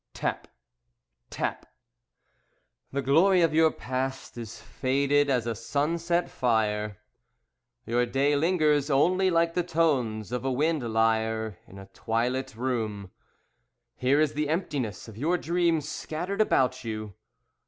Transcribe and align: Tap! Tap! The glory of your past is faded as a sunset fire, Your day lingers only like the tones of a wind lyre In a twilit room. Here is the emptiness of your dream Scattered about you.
Tap! 0.15 0.47
Tap! 1.29 1.67
The 2.91 3.03
glory 3.03 3.43
of 3.43 3.53
your 3.53 3.69
past 3.69 4.35
is 4.35 4.59
faded 4.59 5.29
as 5.29 5.45
a 5.45 5.53
sunset 5.53 6.27
fire, 6.27 6.97
Your 7.85 8.07
day 8.07 8.35
lingers 8.35 8.89
only 8.89 9.29
like 9.29 9.53
the 9.53 9.61
tones 9.61 10.31
of 10.31 10.43
a 10.43 10.51
wind 10.51 10.81
lyre 10.91 11.59
In 11.67 11.77
a 11.77 11.85
twilit 11.85 12.55
room. 12.55 13.11
Here 13.95 14.19
is 14.19 14.33
the 14.33 14.49
emptiness 14.49 15.07
of 15.07 15.17
your 15.19 15.37
dream 15.37 15.81
Scattered 15.81 16.41
about 16.41 16.83
you. 16.83 17.13